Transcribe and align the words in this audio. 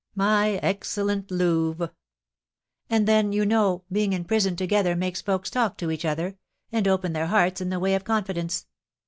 "My 0.15 0.53
excellent 0.63 1.29
Louve!" 1.29 1.91
"And 2.89 3.07
then, 3.07 3.31
you 3.31 3.45
know, 3.45 3.83
being 3.91 4.13
in 4.13 4.25
prison 4.25 4.55
together 4.55 4.95
makes 4.95 5.21
folks 5.21 5.51
talk 5.51 5.77
to 5.77 5.91
each 5.91 6.05
other, 6.05 6.37
and 6.71 6.87
open 6.87 7.13
their 7.13 7.27
hearts 7.27 7.61
in 7.61 7.69
the 7.69 7.79
way 7.79 7.93
of 7.93 8.03
confidence. 8.03 8.65